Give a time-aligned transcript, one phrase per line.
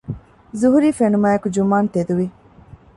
[0.59, 2.27] ޒުހުރީ ފެނުމާއެކު ޖުމާން ތެދުވި